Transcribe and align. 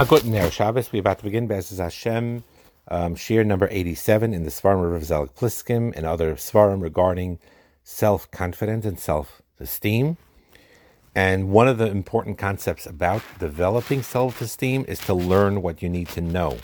A 0.00 0.04
good 0.04 0.24
Ner 0.24 0.48
Shabbos. 0.48 0.92
We're 0.92 1.00
about 1.00 1.18
to 1.18 1.24
begin 1.24 1.48
Be'ez 1.48 1.76
Hashem, 1.76 2.44
um, 2.86 3.16
Shiur 3.16 3.44
number 3.44 3.66
87 3.68 4.32
in 4.32 4.44
the 4.44 4.50
Svarim 4.50 4.94
of 4.94 5.02
Zelig 5.02 5.34
Pliskin 5.34 5.92
and 5.96 6.06
other 6.06 6.36
Svarim 6.36 6.80
regarding 6.80 7.40
self 7.82 8.30
confidence 8.30 8.84
and 8.84 8.96
self 8.96 9.42
esteem. 9.58 10.16
And 11.16 11.50
one 11.50 11.66
of 11.66 11.78
the 11.78 11.88
important 11.88 12.38
concepts 12.38 12.86
about 12.86 13.22
developing 13.40 14.04
self 14.04 14.40
esteem 14.40 14.84
is 14.86 15.00
to 15.00 15.14
learn 15.14 15.62
what 15.62 15.82
you 15.82 15.88
need 15.88 16.06
to 16.10 16.20
know. 16.20 16.58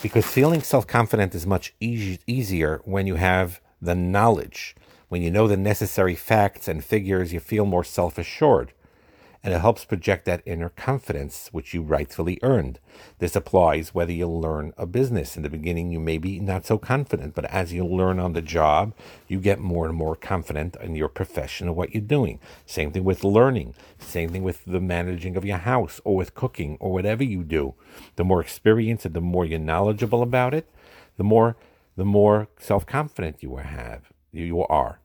Because 0.00 0.24
feeling 0.24 0.62
self 0.62 0.86
confident 0.86 1.34
is 1.34 1.46
much 1.46 1.74
easy, 1.80 2.18
easier 2.26 2.80
when 2.86 3.06
you 3.06 3.16
have 3.16 3.60
the 3.82 3.94
knowledge. 3.94 4.74
When 5.10 5.20
you 5.20 5.30
know 5.30 5.46
the 5.48 5.58
necessary 5.58 6.14
facts 6.14 6.66
and 6.66 6.82
figures, 6.82 7.34
you 7.34 7.40
feel 7.40 7.66
more 7.66 7.84
self 7.84 8.16
assured 8.16 8.72
and 9.46 9.54
it 9.54 9.60
helps 9.60 9.84
project 9.84 10.24
that 10.24 10.42
inner 10.44 10.70
confidence 10.70 11.50
which 11.52 11.72
you 11.72 11.80
rightfully 11.80 12.36
earned. 12.42 12.80
This 13.20 13.36
applies 13.36 13.94
whether 13.94 14.10
you 14.10 14.26
learn 14.26 14.72
a 14.76 14.86
business. 14.86 15.36
In 15.36 15.44
the 15.44 15.48
beginning, 15.48 15.92
you 15.92 16.00
may 16.00 16.18
be 16.18 16.40
not 16.40 16.66
so 16.66 16.78
confident, 16.78 17.36
but 17.36 17.44
as 17.44 17.72
you 17.72 17.86
learn 17.86 18.18
on 18.18 18.32
the 18.32 18.42
job, 18.42 18.92
you 19.28 19.38
get 19.38 19.60
more 19.60 19.86
and 19.86 19.94
more 19.94 20.16
confident 20.16 20.76
in 20.82 20.96
your 20.96 21.08
profession 21.08 21.68
and 21.68 21.76
what 21.76 21.94
you're 21.94 22.00
doing. 22.00 22.40
Same 22.66 22.90
thing 22.90 23.04
with 23.04 23.22
learning, 23.22 23.76
same 24.00 24.30
thing 24.30 24.42
with 24.42 24.64
the 24.64 24.80
managing 24.80 25.36
of 25.36 25.44
your 25.44 25.58
house 25.58 26.00
or 26.02 26.16
with 26.16 26.34
cooking 26.34 26.76
or 26.80 26.92
whatever 26.92 27.22
you 27.22 27.44
do. 27.44 27.74
The 28.16 28.24
more 28.24 28.40
experience 28.40 29.04
and 29.04 29.14
the 29.14 29.20
more 29.20 29.44
you're 29.44 29.60
knowledgeable 29.60 30.22
about 30.22 30.54
it, 30.54 30.68
the 31.18 31.24
more 31.24 31.56
the 31.96 32.04
more 32.04 32.48
self-confident 32.58 33.44
you 33.44 33.54
have 33.54 34.12
you 34.32 34.62
are. 34.62 34.98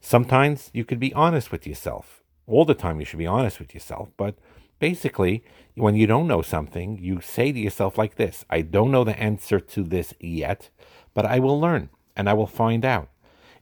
Sometimes 0.00 0.70
you 0.72 0.84
could 0.84 1.00
be 1.00 1.12
honest 1.14 1.50
with 1.50 1.66
yourself 1.66 2.17
all 2.48 2.64
the 2.64 2.74
time 2.74 2.98
you 2.98 3.06
should 3.06 3.18
be 3.18 3.26
honest 3.26 3.58
with 3.58 3.74
yourself, 3.74 4.08
but 4.16 4.34
basically, 4.78 5.44
when 5.74 5.94
you 5.94 6.06
don't 6.06 6.26
know 6.26 6.42
something, 6.42 6.98
you 6.98 7.20
say 7.20 7.52
to 7.52 7.58
yourself 7.58 7.98
like 7.98 8.16
this 8.16 8.44
I 8.50 8.62
don't 8.62 8.90
know 8.90 9.04
the 9.04 9.18
answer 9.18 9.60
to 9.60 9.82
this 9.82 10.14
yet, 10.18 10.70
but 11.14 11.26
I 11.26 11.38
will 11.38 11.60
learn 11.60 11.90
and 12.16 12.28
I 12.28 12.34
will 12.34 12.46
find 12.46 12.84
out. 12.84 13.08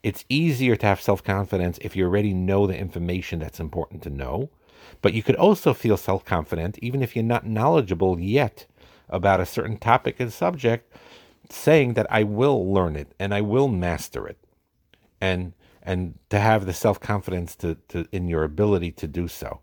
It's 0.03 0.25
easier 0.29 0.77
to 0.77 0.87
have 0.87 1.01
self 1.01 1.23
confidence 1.23 1.79
if 1.83 1.97
you 1.97 2.05
already 2.05 2.33
know 2.33 2.67
the 2.67 2.79
information 2.79 3.41
that's 3.41 3.61
important 3.61 4.03
to 4.05 4.11
know, 4.11 4.51
but 5.03 5.15
you 5.15 5.23
could 5.23 5.37
also 5.37 5.75
feel 5.75 5.97
self 5.97 6.25
confident 6.25 6.79
even 6.81 7.03
if 7.03 7.17
you're 7.17 7.25
not 7.25 7.47
knowledgeable 7.47 8.19
yet 8.21 8.67
about 9.09 9.41
a 9.41 9.47
certain 9.47 9.77
topic 9.77 10.21
and 10.21 10.33
subject, 10.33 10.93
saying 11.51 11.95
that 11.95 12.07
I 12.11 12.23
will 12.23 12.73
learn 12.73 12.97
it 12.97 13.13
and 13.19 13.35
I 13.35 13.41
will 13.41 13.69
master 13.69 14.27
it. 14.27 14.39
And 15.21 15.55
and 15.87 16.19
to 16.31 16.41
have 16.41 16.67
the 16.67 16.73
self 16.75 17.01
confidence 17.01 17.55
to, 17.57 17.77
to 17.89 18.07
in 18.11 18.29
your 18.29 18.43
ability 18.43 18.91
to 18.91 19.07
do 19.07 19.29
so. 19.29 19.61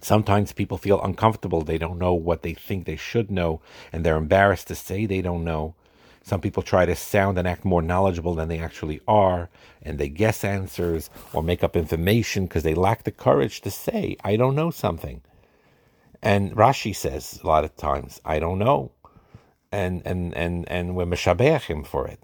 Sometimes 0.00 0.52
people 0.52 0.78
feel 0.78 1.02
uncomfortable. 1.02 1.62
They 1.62 1.78
don't 1.78 1.98
know 1.98 2.14
what 2.14 2.42
they 2.42 2.54
think 2.54 2.86
they 2.86 2.96
should 2.96 3.30
know, 3.30 3.60
and 3.92 4.04
they're 4.04 4.16
embarrassed 4.16 4.68
to 4.68 4.74
say 4.74 5.04
they 5.04 5.22
don't 5.22 5.44
know. 5.44 5.74
Some 6.22 6.40
people 6.40 6.62
try 6.62 6.86
to 6.86 6.96
sound 6.96 7.38
and 7.38 7.46
act 7.46 7.64
more 7.64 7.82
knowledgeable 7.82 8.34
than 8.34 8.48
they 8.48 8.58
actually 8.58 9.00
are, 9.06 9.48
and 9.82 9.98
they 9.98 10.08
guess 10.08 10.42
answers 10.42 11.08
or 11.32 11.42
make 11.42 11.62
up 11.62 11.76
information 11.76 12.46
because 12.46 12.62
they 12.62 12.74
lack 12.74 13.04
the 13.04 13.12
courage 13.12 13.60
to 13.60 13.70
say, 13.70 14.16
I 14.24 14.36
don't 14.36 14.56
know 14.56 14.70
something. 14.70 15.22
And 16.22 16.52
Rashi 16.56 16.96
says 16.96 17.38
a 17.44 17.46
lot 17.46 17.64
of 17.64 17.76
times, 17.76 18.20
I 18.24 18.38
don't 18.38 18.58
know. 18.58 18.92
And 19.70 20.02
and 20.06 20.34
and 20.34 20.68
and 20.68 20.96
we're 20.96 21.04
him 21.58 21.84
for 21.84 22.06
it 22.06 22.20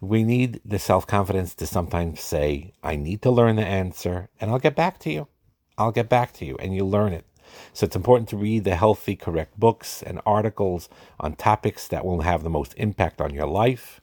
we 0.00 0.22
need 0.22 0.60
the 0.64 0.78
self 0.78 1.06
confidence 1.06 1.54
to 1.56 1.66
sometimes 1.66 2.20
say, 2.20 2.72
I 2.82 2.96
need 2.96 3.22
to 3.22 3.30
learn 3.30 3.56
the 3.56 3.66
answer 3.66 4.28
and 4.40 4.50
I'll 4.50 4.58
get 4.58 4.76
back 4.76 4.98
to 5.00 5.10
you. 5.10 5.28
I'll 5.76 5.92
get 5.92 6.08
back 6.08 6.32
to 6.34 6.44
you 6.44 6.56
and 6.58 6.74
you 6.74 6.84
learn 6.84 7.12
it. 7.12 7.24
So 7.72 7.86
it's 7.86 7.96
important 7.96 8.28
to 8.30 8.36
read 8.36 8.64
the 8.64 8.74
healthy, 8.74 9.16
correct 9.16 9.58
books 9.58 10.02
and 10.02 10.20
articles 10.26 10.88
on 11.18 11.34
topics 11.34 11.88
that 11.88 12.04
will 12.04 12.20
have 12.20 12.42
the 12.42 12.50
most 12.50 12.74
impact 12.76 13.20
on 13.20 13.32
your 13.32 13.46
life. 13.46 14.00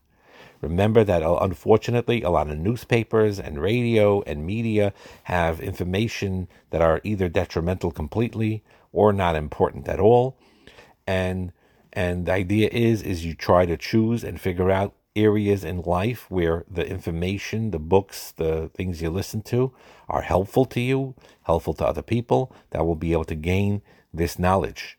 Remember 0.61 1.03
that 1.03 1.21
uh, 1.21 1.37
unfortunately, 1.41 2.23
a 2.23 2.29
lot 2.29 2.49
of 2.49 2.57
newspapers 2.57 3.39
and 3.39 3.61
radio 3.61 4.21
and 4.23 4.45
media 4.45 4.93
have 5.23 5.59
information 5.59 6.47
that 6.71 6.81
are 6.81 7.01
either 7.03 7.29
detrimental 7.29 7.91
completely 7.91 8.63
or 8.91 9.13
not 9.13 9.35
important 9.35 9.87
at 9.87 9.99
all. 9.99 10.37
And 11.05 11.51
and 11.93 12.25
the 12.25 12.33
idea 12.33 12.69
is 12.71 13.03
is 13.03 13.25
you 13.25 13.35
try 13.35 13.65
to 13.65 13.77
choose 13.77 14.23
and 14.23 14.41
figure 14.41 14.71
out 14.71 14.95
areas 15.15 15.63
in 15.63 15.81
life 15.81 16.29
where 16.29 16.65
the 16.69 16.85
information, 16.87 17.71
the 17.71 17.79
books, 17.79 18.31
the 18.31 18.69
things 18.73 19.01
you 19.01 19.09
listen 19.09 19.41
to 19.43 19.71
are 20.09 20.21
helpful 20.21 20.65
to 20.65 20.81
you, 20.81 21.15
helpful 21.43 21.73
to 21.75 21.85
other 21.85 22.01
people, 22.01 22.53
that 22.71 22.85
will 22.85 22.95
be 22.95 23.13
able 23.13 23.25
to 23.25 23.35
gain 23.35 23.81
this 24.13 24.37
knowledge. 24.37 24.97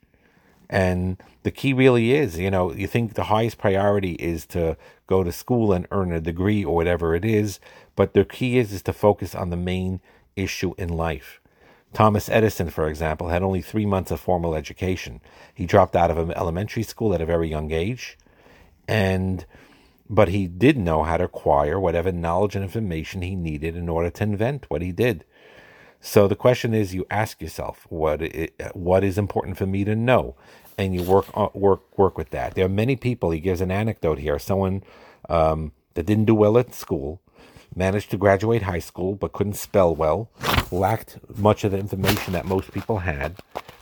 And 0.69 1.23
the 1.45 1.51
key 1.51 1.73
really 1.73 2.13
is, 2.13 2.39
you 2.39 2.51
know, 2.51 2.73
you 2.73 2.87
think 2.87 3.15
the 3.15 3.25
highest 3.25 3.59
priority 3.59 4.13
is 4.13 4.47
to 4.47 4.77
go 5.07 5.23
to 5.23 5.31
school 5.31 5.73
and 5.73 5.87
earn 5.91 6.13
a 6.13 6.21
degree 6.21 6.65
or 6.65 6.75
whatever 6.75 7.15
it 7.15 7.25
is, 7.25 7.61
but 7.95 8.15
the 8.15 8.25
key 8.25 8.59
is 8.59 8.73
is 8.73 8.83
to 8.83 8.93
focus 8.93 9.35
on 9.35 9.51
the 9.51 9.57
main 9.57 10.01
issue 10.35 10.75
in 10.77 10.89
life. 10.89 11.41
Thomas 11.93 12.29
Edison, 12.29 12.69
for 12.69 12.89
example, 12.89 13.29
had 13.29 13.43
only 13.43 13.63
three 13.63 13.87
months 13.87 14.11
of 14.11 14.21
formal 14.21 14.55
education. 14.55 15.21
He 15.55 15.67
dropped 15.67 15.95
out 15.95 16.11
of 16.11 16.31
elementary 16.33 16.83
school 16.83 17.15
at 17.15 17.21
a 17.21 17.27
very 17.27 17.49
young 17.49 17.71
age, 17.71 18.19
and 18.89 19.47
but 20.09 20.29
he 20.29 20.47
did 20.47 20.77
know 20.77 21.03
how 21.03 21.17
to 21.17 21.25
acquire 21.25 21.79
whatever 21.79 22.13
knowledge 22.13 22.55
and 22.55 22.65
information 22.65 23.23
he 23.23 23.35
needed 23.35 23.77
in 23.77 23.89
order 23.89 24.11
to 24.11 24.23
invent 24.23 24.67
what 24.69 24.83
he 24.83 24.93
did. 24.93 25.25
So 26.01 26.29
the 26.29 26.37
question 26.37 26.75
is, 26.75 26.95
you 26.95 27.07
ask 27.11 27.41
yourself, 27.41 27.87
what 27.89 28.21
what 28.75 29.03
is 29.03 29.19
important 29.19 29.57
for 29.57 29.67
me 29.67 29.85
to 29.85 29.97
know, 29.97 30.37
and 30.79 30.95
you 30.95 31.03
work 31.03 31.27
uh, 31.35 31.49
work 31.55 31.99
work 31.99 32.17
with 32.17 32.31
that. 32.31 32.55
There 32.55 32.65
are 32.65 32.69
many 32.69 32.97
people. 32.97 33.31
He 33.31 33.41
gives 33.41 33.61
an 33.61 33.71
anecdote 33.71 34.19
here. 34.19 34.39
Someone 34.39 34.85
um, 35.29 35.73
that 35.95 36.07
didn't 36.07 36.27
do 36.27 36.35
well 36.35 36.59
at 36.59 36.75
school, 36.75 37.21
managed 37.75 38.11
to 38.11 38.17
graduate 38.19 38.63
high 38.63 38.79
school 38.79 39.15
but 39.15 39.33
couldn't 39.33 39.55
spell 39.55 39.95
well, 39.95 40.31
lacked 40.71 41.19
much 41.37 41.65
of 41.65 41.73
the 41.73 41.79
information 41.79 42.33
that 42.35 42.45
most 42.45 42.73
people 42.73 42.99
had, 42.99 43.37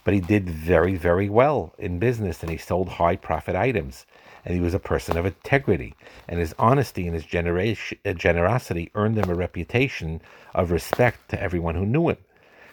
but 0.04 0.14
he 0.14 0.20
did 0.20 0.48
very 0.48 0.94
very 0.94 1.28
well 1.28 1.74
in 1.78 1.98
business, 1.98 2.42
and 2.42 2.50
he 2.50 2.56
sold 2.56 2.88
high 2.90 3.16
profit 3.16 3.56
items 3.56 4.06
and 4.44 4.54
he 4.54 4.60
was 4.60 4.74
a 4.74 4.78
person 4.78 5.16
of 5.16 5.26
integrity. 5.26 5.94
And 6.28 6.38
his 6.38 6.54
honesty 6.58 7.06
and 7.06 7.14
his 7.14 7.24
uh, 7.24 8.12
generosity 8.12 8.90
earned 8.94 9.18
him 9.18 9.30
a 9.30 9.34
reputation 9.34 10.20
of 10.54 10.70
respect 10.70 11.30
to 11.30 11.42
everyone 11.42 11.74
who 11.74 11.86
knew 11.86 12.10
him. 12.10 12.18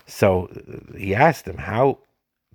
So 0.06 0.50
uh, 0.50 0.98
he 0.98 1.16
asked 1.16 1.48
him, 1.48 1.58
How 1.58 2.00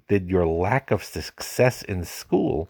did 0.08 0.28
your 0.28 0.46
lack 0.46 0.90
of 0.90 1.02
success 1.02 1.82
in 1.82 2.04
school 2.04 2.68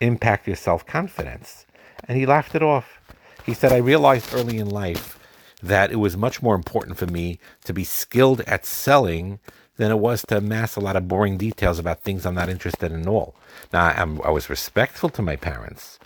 impact 0.00 0.46
your 0.46 0.56
self 0.56 0.86
confidence? 0.86 1.66
And 2.04 2.18
he 2.18 2.26
laughed 2.26 2.54
it 2.54 2.62
off. 2.62 3.00
He 3.44 3.54
said, 3.54 3.72
I 3.72 3.78
realized 3.78 4.34
early 4.34 4.58
in 4.58 4.68
life 4.68 5.18
that 5.62 5.90
it 5.90 5.96
was 5.96 6.16
much 6.16 6.42
more 6.42 6.54
important 6.54 6.96
for 6.96 7.06
me 7.06 7.40
to 7.64 7.72
be 7.72 7.82
skilled 7.82 8.42
at 8.42 8.64
selling 8.64 9.40
than 9.78 9.90
it 9.90 9.98
was 9.98 10.22
to 10.26 10.36
amass 10.36 10.76
a 10.76 10.80
lot 10.80 10.96
of 10.96 11.08
boring 11.08 11.38
details 11.38 11.78
about 11.78 12.02
things 12.02 12.26
I'm 12.26 12.34
not 12.34 12.50
interested 12.50 12.92
in 12.92 13.02
at 13.02 13.06
all. 13.06 13.34
Now, 13.72 13.86
I'm, 13.86 14.20
i 14.22 14.30
was 14.30 14.50
respectful 14.50 15.08
to 15.10 15.22
my 15.22 15.36
parents 15.36 15.98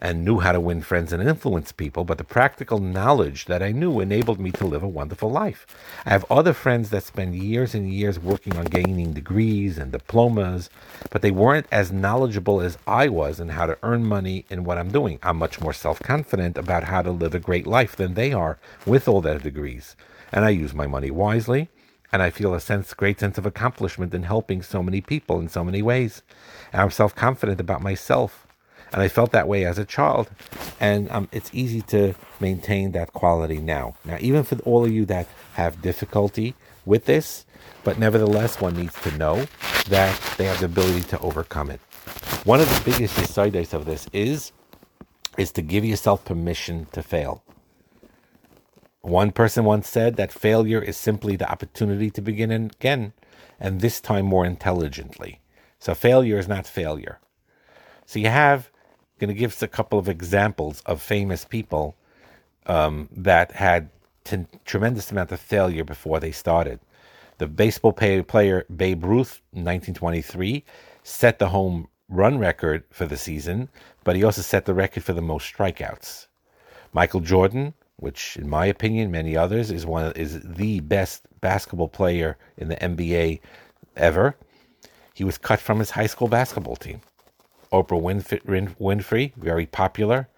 and 0.00 0.24
knew 0.24 0.40
how 0.40 0.50
to 0.50 0.58
win 0.58 0.82
friends 0.82 1.12
and 1.12 1.22
influence 1.22 1.70
people, 1.70 2.02
but 2.02 2.18
the 2.18 2.24
practical 2.24 2.80
knowledge 2.80 3.44
that 3.44 3.62
I 3.62 3.70
knew 3.70 4.00
enabled 4.00 4.40
me 4.40 4.50
to 4.50 4.66
live 4.66 4.82
a 4.82 4.88
wonderful 4.88 5.30
life. 5.30 5.64
I 6.04 6.10
have 6.10 6.24
other 6.28 6.52
friends 6.52 6.90
that 6.90 7.04
spend 7.04 7.36
years 7.36 7.72
and 7.72 7.88
years 7.88 8.18
working 8.18 8.56
on 8.56 8.64
gaining 8.64 9.12
degrees 9.12 9.78
and 9.78 9.92
diplomas, 9.92 10.68
but 11.10 11.22
they 11.22 11.30
weren't 11.30 11.68
as 11.70 11.92
knowledgeable 11.92 12.60
as 12.60 12.78
I 12.84 13.08
was 13.08 13.38
in 13.38 13.50
how 13.50 13.66
to 13.66 13.78
earn 13.84 14.04
money 14.04 14.44
in 14.50 14.64
what 14.64 14.76
I'm 14.76 14.90
doing. 14.90 15.20
I'm 15.22 15.36
much 15.36 15.60
more 15.60 15.72
self 15.72 16.00
confident 16.00 16.58
about 16.58 16.82
how 16.84 17.02
to 17.02 17.12
live 17.12 17.36
a 17.36 17.38
great 17.38 17.68
life 17.68 17.94
than 17.94 18.14
they 18.14 18.32
are 18.32 18.58
with 18.84 19.06
all 19.06 19.20
their 19.20 19.38
degrees. 19.38 19.94
And 20.32 20.44
I 20.44 20.50
use 20.50 20.74
my 20.74 20.88
money 20.88 21.12
wisely 21.12 21.68
and 22.12 22.22
I 22.22 22.30
feel 22.30 22.54
a 22.54 22.60
sense, 22.60 22.92
great 22.94 23.18
sense 23.18 23.38
of 23.38 23.46
accomplishment 23.46 24.14
in 24.14 24.24
helping 24.24 24.62
so 24.62 24.82
many 24.82 25.00
people 25.00 25.40
in 25.40 25.48
so 25.48 25.64
many 25.64 25.80
ways. 25.80 26.22
And 26.72 26.82
I'm 26.82 26.90
self 26.90 27.14
confident 27.14 27.60
about 27.60 27.82
myself, 27.82 28.46
and 28.92 29.00
I 29.00 29.08
felt 29.08 29.32
that 29.32 29.48
way 29.48 29.64
as 29.64 29.78
a 29.78 29.84
child, 29.84 30.30
and 30.78 31.10
um, 31.10 31.28
it's 31.32 31.50
easy 31.54 31.80
to 31.82 32.14
maintain 32.38 32.92
that 32.92 33.12
quality 33.12 33.58
now. 33.58 33.94
Now, 34.04 34.18
even 34.20 34.42
for 34.42 34.58
all 34.60 34.84
of 34.84 34.90
you 34.92 35.06
that 35.06 35.26
have 35.54 35.80
difficulty 35.80 36.54
with 36.84 37.06
this, 37.06 37.46
but 37.84 37.98
nevertheless, 37.98 38.60
one 38.60 38.76
needs 38.76 39.00
to 39.02 39.16
know 39.16 39.46
that 39.88 40.20
they 40.36 40.44
have 40.44 40.60
the 40.60 40.66
ability 40.66 41.02
to 41.02 41.18
overcome 41.20 41.70
it. 41.70 41.80
One 42.44 42.60
of 42.60 42.68
the 42.68 42.90
biggest 42.90 43.18
insights 43.18 43.72
of 43.72 43.84
this 43.86 44.06
is 44.12 44.52
is 45.38 45.50
to 45.52 45.62
give 45.62 45.84
yourself 45.84 46.24
permission 46.26 46.86
to 46.92 47.02
fail. 47.02 47.42
One 49.02 49.32
person 49.32 49.64
once 49.64 49.88
said 49.88 50.16
that 50.16 50.30
failure 50.30 50.80
is 50.80 50.96
simply 50.96 51.34
the 51.34 51.50
opportunity 51.50 52.08
to 52.10 52.22
begin 52.22 52.50
again, 52.52 53.12
and 53.58 53.80
this 53.80 54.00
time 54.00 54.26
more 54.26 54.46
intelligently. 54.46 55.40
So 55.80 55.94
failure 55.94 56.38
is 56.38 56.46
not 56.46 56.66
failure. 56.66 57.18
So 58.06 58.20
you 58.20 58.28
have, 58.28 58.70
going 59.18 59.28
to 59.28 59.34
give 59.34 59.52
us 59.52 59.62
a 59.62 59.68
couple 59.68 59.98
of 59.98 60.08
examples 60.08 60.82
of 60.86 61.02
famous 61.02 61.44
people 61.44 61.96
um, 62.66 63.08
that 63.16 63.52
had 63.52 63.90
t- 64.22 64.46
tremendous 64.64 65.10
amount 65.10 65.32
of 65.32 65.40
failure 65.40 65.84
before 65.84 66.20
they 66.20 66.30
started. 66.30 66.78
The 67.38 67.48
baseball 67.48 67.92
player 67.92 68.64
Babe 68.74 69.04
Ruth, 69.04 69.40
1923, 69.50 70.64
set 71.02 71.40
the 71.40 71.48
home 71.48 71.88
run 72.08 72.38
record 72.38 72.84
for 72.90 73.06
the 73.06 73.16
season, 73.16 73.68
but 74.04 74.14
he 74.14 74.22
also 74.22 74.42
set 74.42 74.64
the 74.64 74.74
record 74.74 75.02
for 75.02 75.12
the 75.12 75.22
most 75.22 75.52
strikeouts. 75.52 76.28
Michael 76.92 77.20
Jordan, 77.20 77.74
which 78.02 78.36
in 78.36 78.48
my 78.48 78.66
opinion, 78.66 79.10
many 79.10 79.36
others, 79.36 79.70
is 79.70 79.86
one 79.86 80.12
is 80.12 80.40
the 80.42 80.80
best 80.80 81.22
basketball 81.40 81.88
player 81.88 82.36
in 82.56 82.68
the 82.68 82.76
NBA 82.76 83.40
ever. 83.96 84.36
He 85.14 85.24
was 85.24 85.38
cut 85.38 85.60
from 85.60 85.78
his 85.78 85.90
high 85.90 86.08
school 86.08 86.28
basketball 86.28 86.76
team. 86.76 87.00
Oprah 87.72 88.02
Winfrey, 88.80 89.34
very 89.36 89.66
popular 89.66 90.28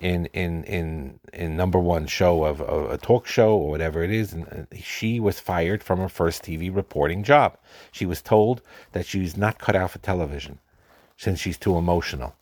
in 0.00 0.26
in 0.26 0.64
in 0.64 1.18
in 1.32 1.56
number 1.56 1.78
one 1.78 2.06
show 2.06 2.44
of, 2.44 2.60
of, 2.60 2.90
a 2.90 2.98
talk 2.98 3.26
show 3.26 3.56
or 3.56 3.70
whatever 3.70 4.02
it 4.02 4.10
is, 4.10 4.32
and 4.32 4.66
she 4.74 5.18
was 5.18 5.40
fired 5.40 5.82
from 5.82 5.98
her 5.98 6.08
first 6.08 6.42
TV 6.42 6.74
reporting 6.74 7.24
job. 7.24 7.56
She 7.90 8.06
was 8.06 8.22
told 8.22 8.60
that 8.92 9.06
she's 9.06 9.36
not 9.36 9.58
cut 9.58 9.74
out 9.74 9.92
for 9.92 9.98
television 9.98 10.58
since 11.16 11.40
she's 11.40 11.58
too 11.58 11.76
emotional. 11.76 12.36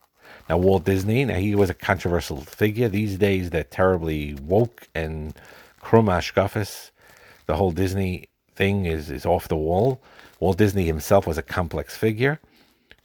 Now 0.48 0.58
Walt 0.58 0.84
Disney, 0.84 1.24
now 1.24 1.34
he 1.34 1.54
was 1.54 1.70
a 1.70 1.74
controversial 1.74 2.40
figure. 2.40 2.88
These 2.88 3.18
days 3.18 3.50
they're 3.50 3.64
terribly 3.64 4.34
woke 4.34 4.88
and 4.94 5.34
krumashkafis. 5.82 6.90
The 7.46 7.56
whole 7.56 7.72
Disney 7.72 8.28
thing 8.54 8.86
is 8.86 9.10
is 9.10 9.26
off 9.26 9.48
the 9.48 9.56
wall. 9.56 10.00
Walt 10.40 10.58
Disney 10.58 10.84
himself 10.84 11.26
was 11.26 11.38
a 11.38 11.42
complex 11.42 11.96
figure, 11.96 12.40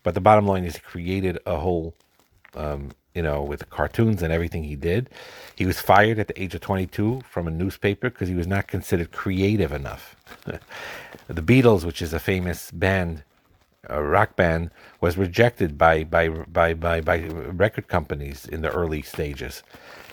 but 0.04 0.14
the 0.14 0.22
bottom 0.22 0.46
line 0.46 0.66
is 0.66 0.76
he 0.76 0.82
created 0.82 1.40
a 1.46 1.58
whole 1.58 1.96
um, 2.54 2.92
you 3.14 3.22
know, 3.22 3.42
with 3.42 3.60
the 3.60 3.66
cartoons 3.66 4.22
and 4.22 4.32
everything 4.32 4.64
he 4.64 4.76
did. 4.76 5.10
He 5.56 5.66
was 5.66 5.82
fired 5.82 6.20
at 6.20 6.28
the 6.28 6.42
age 6.42 6.56
of 6.56 6.62
22 6.62 7.22
from 7.30 7.48
a 7.48 7.52
newspaper 7.52 8.10
because 8.10 8.30
he 8.30 8.36
was 8.36 8.48
not 8.48 8.68
considered 8.68 9.12
creative 9.12 9.72
enough. 9.72 10.16
the 10.46 11.42
Beatles, 11.42 11.84
which 11.84 12.02
is 12.02 12.14
a 12.14 12.20
famous 12.20 12.72
band, 12.72 13.24
a 13.90 14.04
rock 14.04 14.36
band, 14.36 14.72
was 15.00 15.18
rejected 15.18 15.78
by, 15.78 16.04
by, 16.04 16.30
by, 16.30 16.74
by, 16.74 17.02
by 17.02 17.20
record 17.20 17.88
companies 17.88 18.46
in 18.46 18.62
the 18.62 18.72
early 18.72 19.02
stages. 19.02 19.64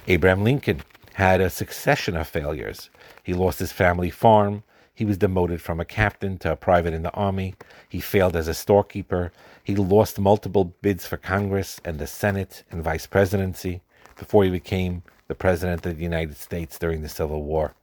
Abraham 0.07 0.43
Lincoln 0.43 0.83
had 1.15 1.41
a 1.41 1.51
succession 1.51 2.17
of 2.17 2.29
failures. 2.29 2.91
He 3.23 3.35
lost 3.35 3.59
his 3.59 3.73
family 3.73 4.11
farm. 4.11 4.63
He 4.95 5.05
was 5.05 5.19
demoted 5.19 5.61
from 5.61 5.81
a 5.81 5.85
captain 5.85 6.39
to 6.39 6.53
a 6.53 6.57
private 6.57 6.95
in 6.95 7.03
the 7.03 7.13
army. 7.13 7.55
He 7.89 8.01
failed 8.01 8.37
as 8.37 8.49
a 8.49 8.55
storekeeper. 8.55 9.33
He 9.63 9.77
lost 9.77 10.19
multiple 10.19 10.75
bids 10.81 11.07
for 11.07 11.19
Congress 11.19 11.81
and 11.85 11.99
the 11.99 12.07
Senate 12.07 12.65
and 12.71 12.83
vice 12.83 13.07
presidency 13.07 13.83
before 14.17 14.45
he 14.45 14.51
became 14.51 15.03
the 15.29 15.35
president 15.35 15.85
of 15.85 15.99
the 15.99 16.03
United 16.03 16.37
States 16.37 16.79
during 16.79 17.03
the 17.03 17.09
Civil 17.09 17.43
War. 17.43 17.75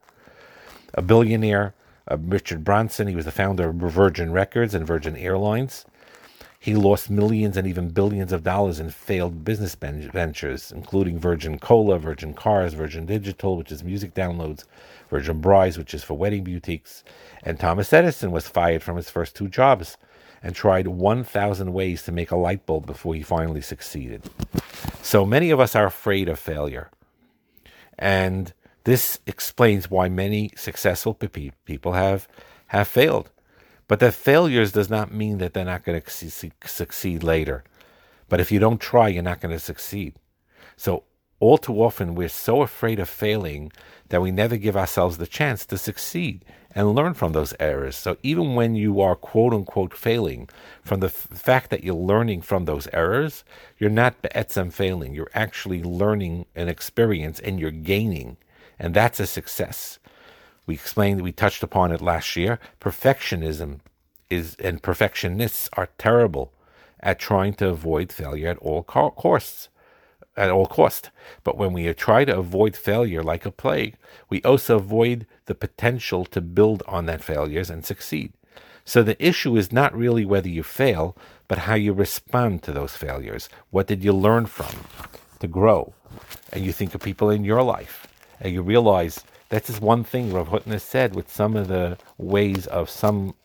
A 0.95 1.01
billionaire, 1.01 1.75
uh, 2.09 2.17
Richard 2.19 2.63
Branson, 2.63 3.07
he 3.07 3.15
was 3.15 3.25
the 3.25 3.31
founder 3.31 3.69
of 3.69 3.75
Virgin 3.75 4.31
Records 4.31 4.73
and 4.73 4.85
Virgin 4.85 5.15
Airlines. 5.15 5.85
He 6.59 6.73
lost 6.73 7.11
millions 7.11 7.57
and 7.57 7.67
even 7.67 7.89
billions 7.89 8.31
of 8.31 8.43
dollars 8.43 8.79
in 8.79 8.89
failed 8.89 9.43
business 9.43 9.75
ventures, 9.75 10.71
including 10.71 11.19
Virgin 11.19 11.59
Cola, 11.59 11.99
Virgin 11.99 12.33
Cars, 12.33 12.73
Virgin 12.73 13.05
Digital, 13.05 13.55
which 13.55 13.71
is 13.71 13.83
music 13.83 14.15
downloads, 14.15 14.63
Virgin 15.11 15.41
Brides, 15.41 15.77
which 15.77 15.93
is 15.93 16.03
for 16.03 16.15
wedding 16.15 16.43
boutiques, 16.43 17.03
and 17.43 17.59
Thomas 17.59 17.93
Edison 17.93 18.31
was 18.31 18.47
fired 18.47 18.81
from 18.81 18.95
his 18.95 19.11
first 19.11 19.35
two 19.35 19.47
jobs 19.47 19.97
and 20.41 20.55
tried 20.55 20.87
1,000 20.87 21.71
ways 21.71 22.03
to 22.03 22.11
make 22.11 22.31
a 22.31 22.35
light 22.35 22.65
bulb 22.65 22.85
before 22.85 23.13
he 23.15 23.21
finally 23.21 23.61
succeeded. 23.61 24.23
So 25.01 25.25
many 25.25 25.51
of 25.51 25.59
us 25.59 25.75
are 25.75 25.85
afraid 25.85 26.29
of 26.29 26.39
failure. 26.39 26.89
And 27.97 28.53
this 28.85 29.19
explains 29.27 29.91
why 29.91 30.09
many 30.09 30.51
successful 30.55 31.13
people 31.13 31.93
have, 31.93 32.27
have 32.67 32.87
failed. 32.87 33.29
But 33.87 33.99
that 33.99 34.13
failures 34.13 34.71
does 34.71 34.89
not 34.89 35.13
mean 35.13 35.37
that 35.39 35.53
they're 35.53 35.65
not 35.65 35.83
going 35.83 36.01
to 36.01 36.51
succeed 36.65 37.23
later. 37.23 37.63
But 38.29 38.39
if 38.39 38.51
you 38.51 38.59
don't 38.59 38.81
try, 38.81 39.09
you're 39.09 39.21
not 39.21 39.41
going 39.41 39.53
to 39.53 39.59
succeed. 39.59 40.15
So 40.75 41.03
all 41.39 41.57
too 41.57 41.83
often, 41.83 42.15
we're 42.15 42.29
so 42.29 42.61
afraid 42.61 42.99
of 42.99 43.09
failing 43.09 43.71
that 44.09 44.21
we 44.21 44.31
never 44.31 44.57
give 44.57 44.77
ourselves 44.77 45.17
the 45.17 45.27
chance 45.27 45.65
to 45.65 45.77
succeed 45.77 46.45
and 46.73 46.95
learn 46.95 47.13
from 47.13 47.33
those 47.33 47.53
errors. 47.59 47.95
So 47.95 48.17
even 48.23 48.55
when 48.55 48.75
you 48.75 49.01
are 49.01 49.15
quote 49.15 49.53
unquote 49.53 49.93
failing, 49.93 50.49
from 50.83 50.99
the 50.99 51.07
f- 51.07 51.27
fact 51.33 51.69
that 51.71 51.83
you're 51.83 51.95
learning 51.95 52.41
from 52.41 52.65
those 52.65 52.87
errors, 52.93 53.43
you're 53.77 53.89
not 53.89 54.21
be'etzem 54.21 54.71
failing. 54.71 55.13
You're 55.13 55.31
actually 55.33 55.83
learning 55.83 56.45
an 56.55 56.69
experience 56.69 57.39
and 57.39 57.59
you're 57.59 57.71
gaining. 57.71 58.37
And 58.79 58.93
that's 58.93 59.19
a 59.19 59.27
success. 59.27 59.99
We 60.65 60.75
explained, 60.75 61.21
we 61.21 61.31
touched 61.31 61.63
upon 61.63 61.91
it 61.91 62.01
last 62.01 62.35
year. 62.35 62.59
Perfectionism 62.79 63.79
is, 64.29 64.55
and 64.55 64.81
perfectionists 64.81 65.69
are 65.73 65.89
terrible 65.97 66.51
at 66.99 67.19
trying 67.19 67.53
to 67.55 67.69
avoid 67.69 68.11
failure 68.11 68.49
at 68.49 68.57
all 68.57 68.83
costs 68.83 69.69
at 70.37 70.49
all 70.49 70.65
cost. 70.65 71.11
But 71.43 71.57
when 71.57 71.73
we 71.73 71.91
try 71.93 72.25
to 72.25 72.37
avoid 72.37 72.75
failure 72.75 73.23
like 73.23 73.45
a 73.45 73.51
plague, 73.51 73.95
we 74.29 74.41
also 74.43 74.75
avoid 74.75 75.25
the 75.45 75.55
potential 75.55 76.25
to 76.25 76.41
build 76.41 76.83
on 76.87 77.05
that 77.05 77.23
failures 77.23 77.69
and 77.69 77.85
succeed. 77.85 78.33
So 78.83 79.01
the 79.01 79.23
issue 79.25 79.55
is 79.55 79.71
not 79.71 79.97
really 79.97 80.25
whether 80.25 80.49
you 80.49 80.61
fail, 80.61 81.17
but 81.47 81.59
how 81.59 81.75
you 81.75 81.93
respond 81.93 82.63
to 82.63 82.71
those 82.71 82.95
failures. 82.95 83.49
What 83.71 83.87
did 83.87 84.03
you 84.03 84.13
learn 84.13 84.45
from 84.45 84.75
to 85.39 85.47
grow? 85.47 85.93
And 86.53 86.63
you 86.63 86.71
think 86.71 86.93
of 86.93 87.01
people 87.01 87.29
in 87.29 87.43
your 87.43 87.63
life, 87.63 88.07
and 88.39 88.53
you 88.53 88.61
realize 88.61 89.23
that's 89.49 89.67
just 89.67 89.81
one 89.81 90.03
thing 90.03 90.33
Rav 90.33 90.49
Hutner 90.49 90.81
said 90.81 91.15
with 91.15 91.31
some 91.31 91.55
of 91.55 91.67
the 91.67 91.97
ways 92.17 92.67
of 92.67 92.89
some 92.89 93.35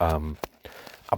um, 0.00 0.36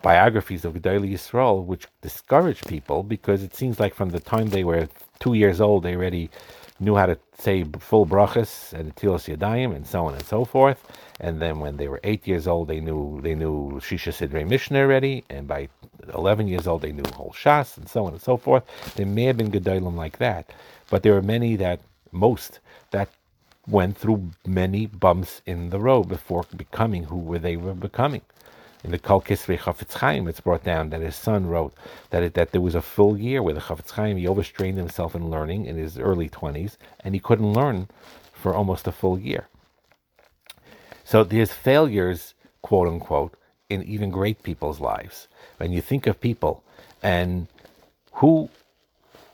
biographies 0.03 0.65
of 0.65 0.75
Gedolei 0.75 1.13
Yisrael, 1.13 1.65
which 1.65 1.87
discourage 2.03 2.63
people 2.65 3.03
because 3.03 3.43
it 3.43 3.55
seems 3.55 3.81
like 3.81 3.95
from 3.95 4.11
the 4.11 4.21
time 4.21 4.49
they 4.49 4.65
were 4.65 4.89
two 5.19 5.35
years 5.35 5.61
old, 5.61 5.83
they 5.83 5.95
already 5.95 6.31
knew 6.79 6.95
how 6.95 7.07
to 7.07 7.19
say 7.39 7.65
full 7.79 8.07
brachas 8.07 8.73
and 8.75 8.95
tilos 8.97 9.35
yadayim 9.35 9.75
and 9.75 9.87
so 9.87 10.05
on 10.05 10.15
and 10.15 10.25
so 10.25 10.45
forth. 10.45 10.85
And 11.21 11.41
then 11.41 11.61
when 11.61 11.79
they 11.79 11.89
were 11.89 12.01
eight 12.05 12.27
years 12.27 12.47
old, 12.47 12.69
they 12.69 12.81
knew 12.81 13.21
they 13.23 13.35
knew 13.35 13.81
Shisha 13.81 14.13
Sidrei 14.13 14.47
Mishnah 14.47 14.81
already, 14.81 15.25
and 15.31 15.49
by 15.49 15.69
eleven 16.13 16.47
years 16.47 16.67
old, 16.67 16.83
they 16.83 16.93
knew 16.93 17.05
whole 17.15 17.35
Shas 17.35 17.79
and 17.79 17.89
so 17.89 18.05
on 18.05 18.13
and 18.13 18.21
so 18.21 18.37
forth. 18.37 18.65
There 18.97 19.07
may 19.07 19.25
have 19.25 19.39
been 19.39 19.51
gedolim 19.51 19.97
like 19.97 20.19
that, 20.19 20.53
but 20.91 21.03
there 21.03 21.17
are 21.17 21.23
many 21.23 21.57
that 21.57 21.81
most 22.17 22.61
that 22.91 23.09
went 23.69 23.97
through 23.97 24.31
many 24.47 24.87
bumps 24.87 25.43
in 25.47 25.71
the 25.71 25.81
road 25.81 26.09
before 26.09 26.45
becoming 26.57 27.05
who 27.05 27.39
they 27.39 27.57
were 27.57 27.75
becoming 27.75 28.23
in 28.87 28.93
the 28.93 28.99
Kol 29.01 29.21
Kisvei 29.21 29.59
Chafetz 29.59 29.95
Chaim, 29.95 30.29
it's 30.29 30.39
brought 30.41 30.63
down 30.63 30.91
that 30.91 31.01
his 31.01 31.17
son 31.17 31.49
wrote 31.49 31.75
that 32.11 32.23
it, 32.23 32.35
that 32.35 32.52
there 32.52 32.61
was 32.61 32.76
a 32.76 32.81
full 32.81 33.19
year 33.19 33.43
where 33.43 33.52
the 33.52 33.61
Chafetz 33.61 33.90
Chaim 33.90 34.17
he 34.17 34.29
overstrained 34.29 34.79
himself 34.79 35.17
in 35.17 35.29
learning 35.29 35.67
in 35.67 35.76
his 35.76 35.99
early 35.99 36.29
twenties, 36.29 36.79
and 37.00 37.12
he 37.12 37.21
couldn't 37.21 37.52
learn 37.52 37.88
for 38.33 38.55
almost 38.55 38.87
a 38.87 38.93
full 38.93 39.19
year. 39.19 39.49
So 41.02 41.25
there's 41.25 41.50
failures, 41.50 42.35
quote 42.62 42.87
unquote, 42.87 43.35
in 43.69 43.83
even 43.83 44.11
great 44.11 44.45
people's 44.45 44.79
lives. 44.79 45.26
When 45.57 45.73
you 45.73 45.81
think 45.81 46.07
of 46.07 46.21
people 46.21 46.62
and 47.02 47.49
who 48.12 48.49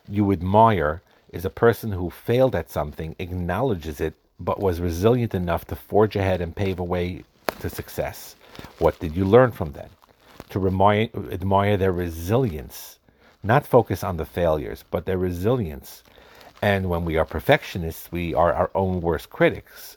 you 0.09 0.33
admire 0.33 1.03
is 1.33 1.45
a 1.45 1.51
person 1.51 1.91
who 1.91 2.11
failed 2.11 2.55
at 2.55 2.71
something, 2.71 3.17
acknowledges 3.19 4.01
it, 4.01 4.15
but 4.39 4.61
was 4.61 4.81
resilient 4.81 5.35
enough 5.35 5.65
to 5.67 5.75
forge 5.75 6.15
ahead 6.15 6.41
and 6.41 6.55
pave 6.55 6.79
a 6.79 6.85
way 6.85 7.25
to 7.61 7.71
success. 7.71 8.37
What 8.79 8.99
did 9.01 9.17
you 9.17 9.25
learn 9.25 9.51
from 9.51 9.73
that? 9.73 9.91
To 10.51 10.67
admire 10.67 11.77
their 11.77 11.93
resilience, 11.93 12.99
not 13.43 13.67
focus 13.67 14.05
on 14.05 14.19
the 14.19 14.27
failures, 14.27 14.85
but 14.91 15.07
their 15.07 15.19
resilience. 15.19 16.03
And 16.61 16.91
when 16.91 17.05
we 17.05 17.17
are 17.17 17.25
perfectionists, 17.25 18.13
we 18.13 18.35
are 18.35 18.53
our 18.53 18.71
own 18.75 19.01
worst 19.01 19.31
critics. 19.31 19.97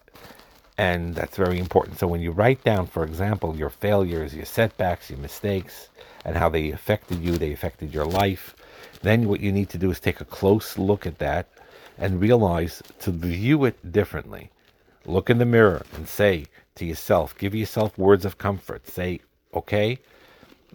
And 0.77 1.15
that's 1.15 1.37
very 1.37 1.59
important. 1.59 1.99
So 1.99 2.07
when 2.07 2.21
you 2.21 2.31
write 2.31 2.63
down, 2.63 2.87
for 2.87 3.03
example, 3.03 3.55
your 3.55 3.69
failures, 3.69 4.35
your 4.35 4.45
setbacks, 4.45 5.09
your 5.09 5.19
mistakes, 5.19 5.89
and 6.25 6.35
how 6.35 6.49
they 6.49 6.71
affected 6.71 7.21
you, 7.21 7.37
they 7.37 7.53
affected 7.53 7.93
your 7.93 8.05
life, 8.05 8.55
then 9.01 9.29
what 9.29 9.39
you 9.39 9.51
need 9.51 9.69
to 9.69 9.77
do 9.77 9.91
is 9.91 9.99
take 9.99 10.19
a 10.19 10.25
close 10.25 10.77
look 10.77 11.05
at 11.05 11.19
that 11.19 11.47
and 11.97 12.19
realize 12.19 12.83
to 12.99 13.11
view 13.11 13.63
it 13.63 13.91
differently. 13.91 14.51
Look 15.05 15.29
in 15.29 15.37
the 15.37 15.45
mirror 15.45 15.85
and 15.95 16.07
say, 16.07 16.47
to 16.75 16.85
yourself. 16.85 17.37
Give 17.37 17.55
yourself 17.55 17.97
words 17.97 18.25
of 18.25 18.37
comfort. 18.37 18.87
Say, 18.87 19.21
okay, 19.53 19.99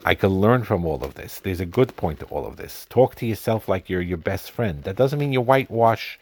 I 0.04 0.14
can 0.14 0.30
learn 0.30 0.64
from 0.64 0.85
all 0.87 1.04
of 1.04 1.14
this. 1.14 1.40
There's 1.40 1.61
a 1.61 1.66
good 1.66 1.95
point 1.97 2.21
to 2.21 2.26
all 2.26 2.47
of 2.47 2.57
this. 2.57 2.87
Talk 2.88 3.14
to 3.16 3.26
yourself 3.26 3.69
like 3.69 3.90
you're 3.90 4.00
your 4.00 4.16
best 4.16 4.50
friend. 4.50 4.83
That 4.85 4.97
doesn't 4.97 5.19
mean 5.19 5.33
you 5.33 5.42
whitewash 5.42 6.19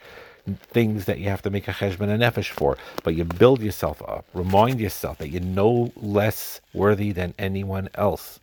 things 0.57 1.05
that 1.07 1.19
you 1.19 1.29
have 1.29 1.43
to 1.43 1.51
make 1.51 1.69
a 1.69 1.73
cheshbon 1.73 2.09
and 2.09 2.23
nefesh 2.23 2.51
for, 2.51 2.77
but 3.03 3.15
you 3.15 3.25
build 3.25 3.63
yourself 3.63 4.03
up. 4.03 4.25
Remind 4.35 4.81
yourself 4.81 5.19
that 5.19 5.29
you're 5.29 5.43
no 5.43 5.93
less 5.97 6.61
worthy 6.73 7.13
than 7.13 7.35
anyone 7.39 7.89
else. 7.95 8.41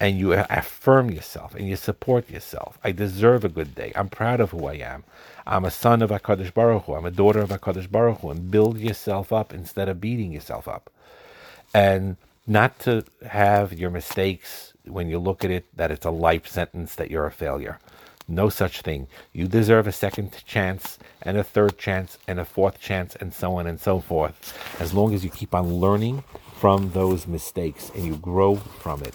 And 0.00 0.18
you 0.18 0.32
affirm 0.32 1.10
yourself 1.10 1.54
and 1.54 1.68
you 1.68 1.76
support 1.76 2.28
yourself. 2.28 2.78
I 2.82 2.92
deserve 2.92 3.44
a 3.44 3.48
good 3.48 3.74
day. 3.74 3.92
I'm 3.94 4.08
proud 4.08 4.40
of 4.40 4.50
who 4.50 4.66
I 4.66 4.74
am. 4.74 5.04
I'm 5.46 5.64
a 5.64 5.70
son 5.70 6.02
of 6.02 6.10
HaKadosh 6.10 6.52
Baruch 6.52 6.84
Hu. 6.84 6.94
I'm 6.94 7.06
a 7.06 7.10
daughter 7.10 7.40
of 7.40 7.50
HaKadosh 7.50 7.90
Baruch 7.90 8.18
Hu. 8.20 8.30
And 8.30 8.50
build 8.50 8.78
yourself 8.78 9.32
up 9.32 9.54
instead 9.54 9.88
of 9.88 10.00
beating 10.00 10.32
yourself 10.32 10.66
up. 10.66 10.90
And 11.72 12.16
not 12.46 12.78
to 12.80 13.04
have 13.26 13.72
your 13.72 13.90
mistakes 13.90 14.72
when 14.84 15.08
you 15.08 15.18
look 15.18 15.44
at 15.44 15.50
it 15.50 15.64
that 15.76 15.90
it's 15.90 16.04
a 16.04 16.10
life 16.10 16.46
sentence 16.46 16.94
that 16.96 17.10
you're 17.10 17.26
a 17.26 17.32
failure. 17.32 17.78
No 18.26 18.48
such 18.48 18.80
thing. 18.80 19.06
You 19.32 19.46
deserve 19.46 19.86
a 19.86 19.92
second 19.92 20.32
chance 20.46 20.98
and 21.22 21.36
a 21.36 21.44
third 21.44 21.78
chance 21.78 22.18
and 22.26 22.40
a 22.40 22.44
fourth 22.44 22.80
chance 22.80 23.16
and 23.16 23.34
so 23.34 23.56
on 23.56 23.66
and 23.66 23.78
so 23.78 24.00
forth. 24.00 24.56
As 24.80 24.94
long 24.94 25.12
as 25.12 25.22
you 25.22 25.30
keep 25.30 25.54
on 25.54 25.74
learning 25.74 26.24
from 26.54 26.90
those 26.92 27.26
mistakes 27.26 27.90
and 27.94 28.04
you 28.04 28.16
grow 28.16 28.56
from 28.56 29.02
it. 29.02 29.14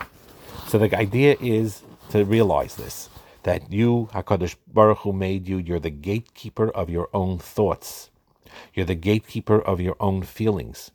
So 0.68 0.78
the 0.78 0.96
idea 0.96 1.36
is 1.42 1.82
to 2.12 2.24
realize 2.24 2.76
this 2.76 3.10
that 3.44 3.72
you, 3.72 4.10
HaKadosh 4.14 4.56
Baruch 4.68 5.00
Hu, 5.00 5.14
made 5.14 5.48
you, 5.48 5.58
you're 5.58 5.80
the 5.80 5.90
gatekeeper 5.90 6.70
of 6.70 6.90
your 6.90 7.10
own 7.14 7.40
thoughts. 7.40 8.12
You're 8.74 8.86
the 8.86 8.96
gatekeeper 8.96 9.60
of 9.62 9.80
your 9.80 9.96
own 10.00 10.24
feelings. 10.24 10.92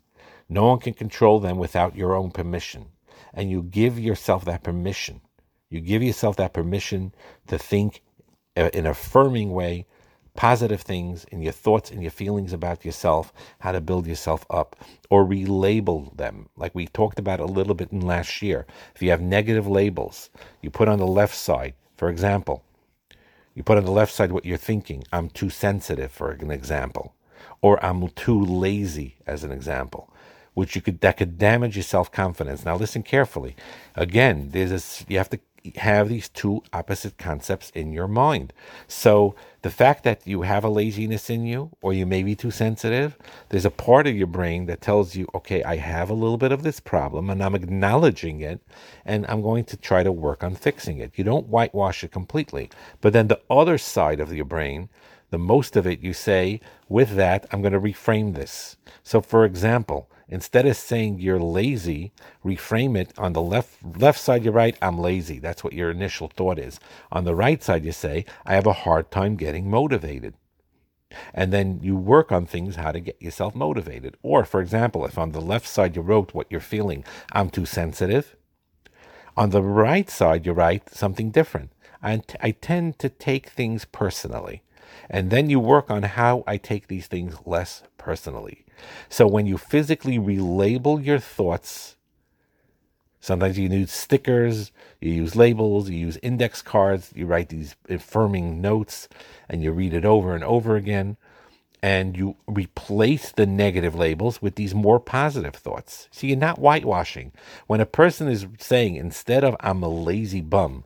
No 0.47 0.67
one 0.67 0.79
can 0.79 0.93
control 0.93 1.39
them 1.39 1.57
without 1.57 1.95
your 1.95 2.15
own 2.15 2.31
permission. 2.31 2.85
And 3.33 3.49
you 3.49 3.63
give 3.63 3.99
yourself 3.99 4.45
that 4.45 4.63
permission. 4.63 5.21
You 5.69 5.81
give 5.81 6.03
yourself 6.03 6.35
that 6.37 6.53
permission 6.53 7.13
to 7.47 7.57
think 7.57 7.95
in 7.97 8.04
an 8.55 8.85
affirming 8.85 9.51
way 9.51 9.85
positive 10.35 10.81
things 10.81 11.25
in 11.31 11.41
your 11.41 11.53
thoughts 11.53 11.89
and 11.89 12.01
your 12.01 12.11
feelings 12.11 12.53
about 12.53 12.85
yourself, 12.85 13.33
how 13.59 13.71
to 13.71 13.81
build 13.81 14.05
yourself 14.05 14.45
up, 14.49 14.75
or 15.09 15.25
relabel 15.25 16.15
them, 16.15 16.49
like 16.57 16.75
we 16.75 16.85
talked 16.87 17.17
about 17.17 17.39
a 17.39 17.45
little 17.45 17.73
bit 17.73 17.91
in 17.91 18.01
last 18.01 18.41
year. 18.41 18.65
If 18.93 19.01
you 19.01 19.09
have 19.11 19.21
negative 19.21 19.67
labels, 19.67 20.29
you 20.61 20.69
put 20.69 20.89
on 20.89 20.99
the 20.99 21.07
left 21.07 21.35
side, 21.35 21.73
for 21.95 22.09
example, 22.09 22.63
you 23.55 23.63
put 23.63 23.77
on 23.77 23.85
the 23.85 23.91
left 23.91 24.13
side 24.13 24.31
what 24.31 24.45
you're 24.45 24.57
thinking. 24.57 25.03
I'm 25.13 25.29
too 25.29 25.49
sensitive, 25.49 26.11
for 26.11 26.31
an 26.31 26.51
example, 26.51 27.15
or 27.61 27.83
I'm 27.83 28.09
too 28.09 28.43
lazy, 28.43 29.15
as 29.25 29.43
an 29.43 29.51
example. 29.51 30.09
Which 30.53 30.73
you 30.75 30.81
could 30.81 31.01
that 31.01 31.17
could 31.17 31.37
damage 31.37 31.75
your 31.75 31.83
self 31.83 32.09
confidence. 32.11 32.63
Now 32.63 32.77
listen 32.77 33.03
carefully. 33.03 33.57
Again, 33.95 34.51
there's 34.51 34.71
a, 34.71 35.05
you 35.11 35.17
have 35.17 35.29
to 35.31 35.39
have 35.77 36.09
these 36.09 36.29
two 36.29 36.63
opposite 36.73 37.17
concepts 37.17 37.69
in 37.71 37.91
your 37.91 38.07
mind. 38.07 38.53
So 38.87 39.35
the 39.61 39.69
fact 39.69 40.03
that 40.03 40.25
you 40.25 40.43
have 40.43 40.63
a 40.63 40.69
laziness 40.69 41.29
in 41.29 41.45
you, 41.45 41.71
or 41.81 41.93
you 41.93 42.05
may 42.05 42.23
be 42.23 42.35
too 42.35 42.51
sensitive, 42.51 43.17
there's 43.49 43.65
a 43.65 43.71
part 43.71 44.07
of 44.07 44.15
your 44.15 44.27
brain 44.27 44.65
that 44.67 44.81
tells 44.81 45.15
you, 45.15 45.27
okay, 45.33 45.63
I 45.63 45.77
have 45.77 46.09
a 46.09 46.13
little 46.13 46.37
bit 46.37 46.51
of 46.51 46.63
this 46.63 46.79
problem 46.79 47.29
and 47.29 47.43
I'm 47.43 47.55
acknowledging 47.55 48.41
it 48.41 48.61
and 49.05 49.25
I'm 49.27 49.41
going 49.41 49.65
to 49.65 49.77
try 49.77 50.03
to 50.03 50.11
work 50.11 50.43
on 50.43 50.55
fixing 50.55 50.99
it. 50.99 51.13
You 51.15 51.23
don't 51.23 51.47
whitewash 51.47 52.03
it 52.03 52.11
completely. 52.11 52.69
But 53.01 53.13
then 53.13 53.27
the 53.27 53.41
other 53.49 53.77
side 53.77 54.19
of 54.19 54.33
your 54.33 54.45
brain, 54.45 54.89
the 55.31 55.39
most 55.39 55.75
of 55.75 55.87
it, 55.87 56.01
you 56.01 56.13
say, 56.13 56.61
with 56.87 57.15
that, 57.15 57.45
I'm 57.51 57.61
going 57.61 57.73
to 57.73 57.79
reframe 57.79 58.35
this. 58.35 58.77
So, 59.03 59.21
for 59.21 59.43
example, 59.45 60.09
Instead 60.27 60.65
of 60.65 60.75
saying 60.75 61.19
you're 61.19 61.39
lazy, 61.39 62.11
reframe 62.43 62.97
it 62.97 63.13
on 63.17 63.33
the 63.33 63.41
left 63.41 63.77
left 63.97 64.19
side 64.19 64.43
you 64.43 64.51
write 64.51 64.77
I'm 64.81 64.97
lazy. 64.97 65.39
That's 65.39 65.63
what 65.63 65.73
your 65.73 65.91
initial 65.91 66.27
thought 66.27 66.57
is. 66.57 66.79
On 67.11 67.25
the 67.25 67.35
right 67.35 67.61
side 67.61 67.85
you 67.85 67.91
say 67.91 68.25
I 68.45 68.55
have 68.55 68.65
a 68.65 68.73
hard 68.73 69.11
time 69.11 69.35
getting 69.35 69.69
motivated. 69.69 70.33
And 71.33 71.53
then 71.53 71.79
you 71.81 71.95
work 71.95 72.31
on 72.31 72.45
things 72.45 72.75
how 72.75 72.91
to 72.91 72.99
get 72.99 73.21
yourself 73.21 73.55
motivated. 73.55 74.17
Or 74.23 74.43
for 74.45 74.61
example, 74.61 75.05
if 75.05 75.17
on 75.17 75.31
the 75.31 75.41
left 75.41 75.67
side 75.67 75.95
you 75.95 76.01
wrote 76.01 76.33
what 76.33 76.47
you're 76.49 76.59
feeling, 76.59 77.05
I'm 77.31 77.49
too 77.49 77.65
sensitive. 77.65 78.35
On 79.37 79.51
the 79.51 79.61
right 79.61 80.09
side 80.09 80.45
you 80.45 80.53
write 80.53 80.89
something 80.89 81.29
different. 81.31 81.71
I, 82.01 82.17
t- 82.17 82.37
I 82.41 82.51
tend 82.51 82.99
to 82.99 83.09
take 83.09 83.49
things 83.49 83.85
personally. 83.85 84.61
And 85.09 85.29
then 85.29 85.49
you 85.49 85.59
work 85.59 85.89
on 85.89 86.03
how 86.03 86.43
I 86.47 86.57
take 86.57 86.87
these 86.87 87.07
things 87.07 87.35
less 87.45 87.83
personally. 87.97 88.64
So 89.09 89.27
when 89.27 89.45
you 89.45 89.57
physically 89.57 90.17
relabel 90.17 91.03
your 91.05 91.19
thoughts, 91.19 91.95
sometimes 93.19 93.57
you 93.57 93.69
use 93.69 93.91
stickers, 93.91 94.71
you 95.01 95.11
use 95.11 95.35
labels, 95.35 95.89
you 95.89 95.97
use 95.97 96.17
index 96.21 96.61
cards, 96.61 97.11
you 97.15 97.25
write 97.25 97.49
these 97.49 97.75
affirming 97.89 98.61
notes, 98.61 99.07
and 99.49 99.63
you 99.63 99.71
read 99.71 99.93
it 99.93 100.05
over 100.05 100.35
and 100.35 100.43
over 100.43 100.75
again. 100.75 101.17
And 101.81 102.17
you 102.17 102.37
replace 102.47 103.31
the 103.31 103.45
negative 103.45 103.93
labels 103.93 104.41
with 104.41 104.55
these 104.55 104.73
more 104.73 104.99
positive 104.99 105.53
thoughts. 105.55 106.07
So 106.11 106.25
you're 106.25 106.35
not 106.35 106.57
whitewashing. 106.57 107.31
When 107.67 107.79
a 107.79 107.85
person 107.85 108.27
is 108.27 108.47
saying, 108.57 108.95
instead 108.95 109.43
of 109.43 109.55
I'm 109.59 109.83
a 109.83 109.87
lazy 109.87 110.41
bum, 110.41 110.85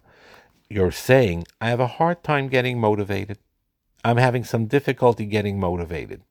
you're 0.70 0.92
saying, 0.92 1.46
I 1.62 1.70
have 1.70 1.80
a 1.80 1.88
hard 1.88 2.22
time 2.22 2.50
getting 2.50 2.80
motivated. 2.80 3.38
I'm 4.04 4.18
having 4.18 4.44
some 4.44 4.66
difficulty 4.66 5.26
getting 5.26 5.60
motivated. 5.60 6.22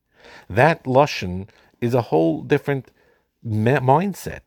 That 0.49 0.85
Lushan 0.85 1.49
is 1.81 1.95
a 1.95 2.03
whole 2.03 2.43
different 2.43 2.91
ma- 3.43 3.81
mindset. 3.81 4.41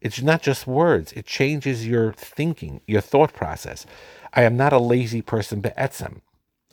It's 0.00 0.22
not 0.22 0.42
just 0.42 0.66
words, 0.66 1.12
it 1.12 1.26
changes 1.26 1.86
your 1.86 2.12
thinking, 2.12 2.80
your 2.86 3.00
thought 3.00 3.32
process. 3.32 3.86
I 4.34 4.42
am 4.42 4.56
not 4.56 4.72
a 4.72 4.78
lazy 4.78 5.22
person, 5.22 5.60
be'etzem. 5.60 6.20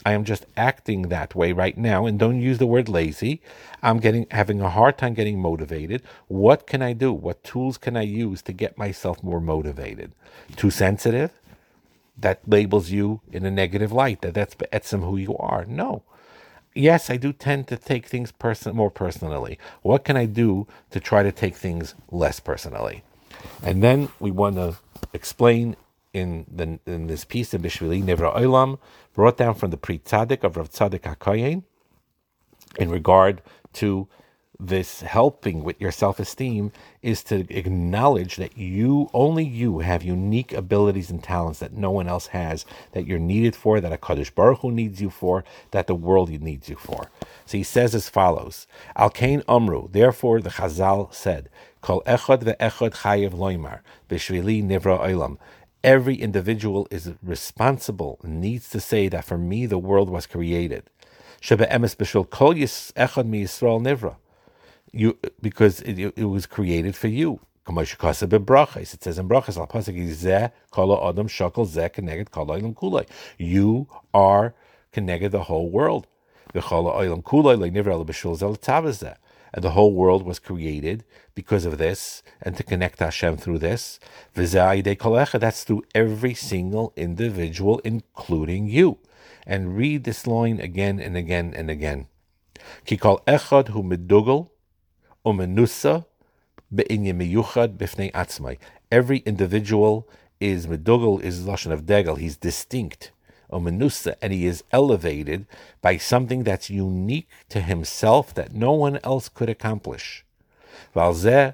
I 0.06 0.12
am 0.14 0.26
just 0.26 0.46
acting 0.58 1.04
that 1.04 1.34
way 1.34 1.54
right 1.54 1.78
now, 1.78 2.06
and 2.06 2.20
don't 2.20 2.42
use 2.42 2.58
the 2.58 2.68
word 2.68 2.90
lazy. 2.90 3.42
I'm 3.82 4.00
getting 4.00 4.28
having 4.32 4.60
a 4.60 4.70
hard 4.70 4.98
time 4.98 5.14
getting 5.14 5.40
motivated. 5.40 6.04
What 6.28 6.68
can 6.68 6.82
I 6.82 6.94
do? 6.94 7.14
What 7.14 7.44
tools 7.44 7.78
can 7.78 7.96
I 7.96 8.02
use 8.02 8.42
to 8.44 8.54
get 8.54 8.78
myself 8.78 9.24
more 9.24 9.40
motivated? 9.40 10.12
Too 10.58 10.72
sensitive? 10.72 11.32
that 12.18 12.40
labels 12.48 12.90
you 12.92 13.22
in 13.32 13.46
a 13.46 13.52
negative 13.52 13.92
light, 13.92 14.22
that 14.22 14.34
that's 14.34 14.56
etzem 14.56 15.04
who 15.04 15.18
you 15.18 15.36
are. 15.38 15.66
No. 15.66 16.04
Yes, 16.76 17.10
I 17.10 17.18
do 17.18 17.34
tend 17.34 17.68
to 17.68 17.78
take 17.78 18.08
things 18.08 18.32
person 18.32 18.76
more 18.76 18.90
personally. 18.90 19.60
What 19.82 20.04
can 20.04 20.18
I 20.18 20.26
do 20.26 20.68
to 20.90 21.00
try 21.00 21.22
to 21.22 21.32
take 21.32 21.56
things 21.56 21.94
less 22.12 22.40
personally? 22.40 23.04
And 23.62 23.84
then 23.84 24.10
we 24.20 24.32
want 24.32 24.56
to 24.56 24.78
explain 25.14 25.76
in 26.14 26.46
the 26.52 26.80
in 26.86 27.08
this 27.08 27.26
piece 27.26 27.54
of 27.54 27.62
Bishvili 27.62 28.04
Nevra 28.04 28.36
Olam, 28.36 28.78
brought 29.14 29.38
down 29.38 29.56
from 29.56 29.72
the 29.72 29.78
Pri 29.78 30.00
Tzaddik 30.00 30.44
of 30.44 30.58
Rav 30.58 30.72
Tzadok 30.72 31.00
HaKoyen, 31.00 31.64
in 32.78 32.90
regard 32.90 33.42
to 33.74 34.08
this 34.60 35.02
helping 35.02 35.64
with 35.64 35.80
your 35.82 35.92
self 35.92 36.20
esteem 36.20 36.72
is 37.02 37.24
to 37.24 37.46
acknowledge 37.50 38.38
that 38.38 38.58
you, 38.58 39.10
only 39.14 39.44
you, 39.44 39.80
have 39.80 40.04
unique 40.04 40.54
abilities 40.54 41.10
and 41.10 41.24
talents 41.24 41.60
that 41.60 41.74
no 41.74 41.92
one 41.92 42.08
else 42.08 42.28
has, 42.28 42.66
that 42.92 43.06
you're 43.06 43.20
needed 43.20 43.56
for, 43.56 43.82
that 43.82 44.00
HaKadosh 44.00 44.34
Baruch 44.34 44.60
Hu 44.60 44.72
needs 44.72 45.02
you 45.02 45.10
for, 45.10 45.44
that 45.72 45.88
the 45.88 45.96
world 45.96 46.30
needs 46.30 46.70
you 46.70 46.76
for. 46.76 47.10
So 47.46 47.58
he 47.58 47.64
says 47.64 47.96
as 47.96 48.10
follows 48.10 48.68
Al 48.96 49.10
Kain 49.10 49.44
Amru, 49.48 49.90
therefore 49.92 50.42
the 50.42 50.52
Chazal 50.52 51.14
said, 51.14 51.50
Kol 51.82 52.02
Echad 52.06 52.44
ve'echad 52.44 52.96
chayev 53.02 53.32
loimar, 53.32 53.80
b'shvili 54.10 54.64
nivra 54.64 55.00
olam. 55.00 55.38
Every 55.84 56.16
individual 56.16 56.88
is 56.90 57.12
responsible, 57.22 58.20
needs 58.24 58.70
to 58.70 58.80
say 58.80 59.10
that 59.10 59.26
for 59.26 59.38
me 59.38 59.66
the 59.66 59.80
world 59.80 60.10
was 60.10 60.26
created. 60.26 60.90
Shebe 61.42 61.70
emes 61.70 61.98
b'shul 61.98 62.30
kol 62.30 62.54
echad 62.54 63.26
mi 63.26 63.44
Yisrael 63.44 63.82
nivra 63.82 64.16
you 64.94 65.18
because 65.42 65.82
it, 65.82 66.00
it 66.16 66.26
was 66.26 66.46
created 66.46 66.96
for 66.96 67.08
you. 67.08 67.40
It 67.66 69.04
says 69.04 69.18
in 69.18 69.28
brachas. 69.28 69.58
You 73.38 73.88
are 74.14 74.54
keneged 74.94 75.32
the 75.32 75.44
whole 75.44 75.70
world. 75.70 76.08
And 79.56 79.64
the 79.64 79.70
whole 79.70 79.94
world 79.94 80.26
was 80.26 80.40
created 80.40 81.06
because 81.36 81.66
of 81.66 81.78
this, 81.78 82.24
and 82.42 82.58
to 82.58 82.64
connect 82.64 83.00
Hashem 83.00 83.38
through 83.38 83.60
this. 83.60 84.00
That's 84.34 85.64
through 85.64 85.84
every 85.96 86.34
single 86.34 86.94
individual, 86.96 87.80
including 87.80 88.68
you. 88.68 88.98
And 89.48 89.78
read 89.78 90.04
this 90.04 90.28
line 90.28 90.60
again 90.60 91.00
and 91.00 91.16
again 91.16 91.54
and 91.56 91.70
again. 91.70 92.08
Ki 92.86 92.98
kol 92.98 93.22
echad 93.28 93.70
hu 93.70 93.84
medugal 93.84 94.50
umenusa. 95.26 96.06
Every 98.92 99.18
individual 99.20 100.08
is 100.40 100.68
medugal 100.68 101.20
is 101.24 101.44
lashon 101.44 101.72
of 101.72 101.86
degel. 101.86 102.16
He's 102.16 102.38
distinct, 102.38 103.12
umenusa, 103.52 104.16
and 104.22 104.34
he 104.34 104.46
is 104.46 104.64
elevated 104.72 105.46
by 105.82 105.98
something 105.98 106.44
that's 106.44 106.70
unique 106.70 107.28
to 107.50 107.62
himself 107.62 108.34
that 108.34 108.54
no 108.54 108.72
one 108.74 109.00
else 109.04 109.30
could 109.30 109.50
accomplish. 109.50 110.26
The 110.94 111.54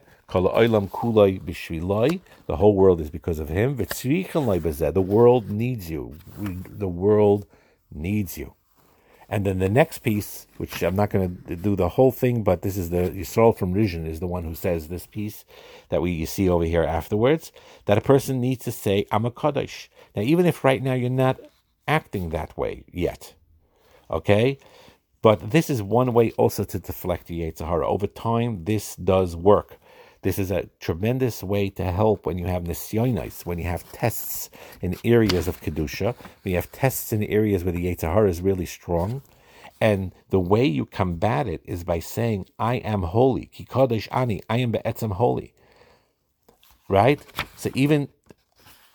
whole 2.55 2.75
world 2.75 3.01
is 3.01 3.09
because 3.09 3.39
of 3.39 3.49
him. 3.49 3.75
The 3.77 5.05
world 5.05 5.49
needs 5.49 5.89
you. 5.89 6.15
the 6.37 6.87
world 6.87 7.45
needs 7.91 8.37
you. 8.37 8.53
And 9.31 9.45
then 9.45 9.59
the 9.59 9.69
next 9.69 9.99
piece, 9.99 10.47
which 10.57 10.81
I'm 10.81 10.95
not 10.95 11.11
going 11.11 11.43
to 11.47 11.55
do 11.55 11.75
the 11.75 11.89
whole 11.89 12.11
thing, 12.11 12.41
but 12.41 12.63
this 12.63 12.75
is 12.75 12.89
the 12.89 13.11
Yisrael 13.11 13.55
from 13.55 13.75
Rizhin 13.75 14.07
is 14.07 14.19
the 14.19 14.27
one 14.27 14.43
who 14.43 14.55
says 14.55 14.87
this 14.87 15.05
piece 15.05 15.45
that 15.89 16.01
we 16.01 16.25
see 16.25 16.49
over 16.49 16.65
here 16.65 16.83
afterwards, 16.83 17.51
that 17.85 17.97
a 17.97 18.01
person 18.01 18.41
needs 18.41 18.63
to 18.65 18.71
say, 18.71 19.05
I'm 19.11 19.25
a 19.25 19.31
Kaddish. 19.31 19.91
Now, 20.15 20.23
even 20.23 20.47
if 20.47 20.63
right 20.63 20.81
now 20.81 20.93
you're 20.93 21.11
not 21.11 21.39
acting 21.87 22.29
that 22.29 22.57
way 22.57 22.83
yet, 22.91 23.35
okay? 24.09 24.57
But 25.21 25.51
this 25.51 25.69
is 25.69 25.83
one 25.83 26.13
way 26.13 26.31
also 26.31 26.63
to 26.63 26.79
deflect 26.79 27.27
the 27.27 27.41
Yetzer 27.41 27.67
Hara. 27.67 27.87
Over 27.87 28.07
time, 28.07 28.63
this 28.63 28.95
does 28.95 29.35
work. 29.35 29.77
This 30.21 30.37
is 30.37 30.51
a 30.51 30.69
tremendous 30.79 31.43
way 31.43 31.69
to 31.71 31.91
help 31.91 32.25
when 32.25 32.37
you 32.37 32.47
have 32.47 32.63
nisyonos, 32.63 33.45
when 33.45 33.57
you 33.57 33.65
have 33.65 33.89
tests 33.93 34.49
in 34.81 34.97
areas 35.05 35.47
of 35.47 35.61
kedusha, 35.61 36.15
when 36.43 36.51
you 36.51 36.55
have 36.55 36.71
tests 36.71 37.13
in 37.13 37.23
areas 37.23 37.63
where 37.63 37.71
the 37.71 37.85
Yetzer 37.85 38.27
is 38.27 38.41
really 38.41 38.65
strong. 38.65 39.21
And 39.81 40.13
the 40.29 40.39
way 40.39 40.65
you 40.65 40.85
combat 40.85 41.47
it 41.47 41.61
is 41.63 41.85
by 41.85 41.99
saying, 41.99 42.47
I 42.59 42.75
am 42.75 43.03
holy. 43.03 43.45
Ki 43.45 43.65
kodesh 43.65 44.09
ani, 44.11 44.41
I 44.49 44.57
am 44.57 44.71
be'etzem 44.71 45.13
holy. 45.13 45.53
Right? 46.89 47.21
So 47.55 47.69
even 47.75 48.09